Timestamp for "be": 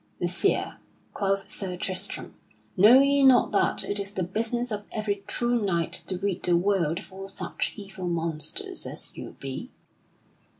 9.39-9.69